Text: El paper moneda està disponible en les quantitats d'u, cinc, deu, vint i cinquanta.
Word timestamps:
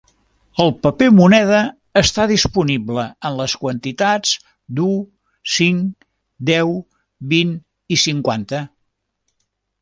El 0.63 0.71
paper 0.85 1.07
moneda 1.17 1.57
està 2.01 2.25
disponible 2.31 3.03
en 3.29 3.37
les 3.41 3.55
quantitats 3.65 4.31
d'u, 4.79 4.89
cinc, 5.57 6.09
deu, 6.53 6.75
vint 7.35 7.53
i 7.97 8.01
cinquanta. 8.07 8.65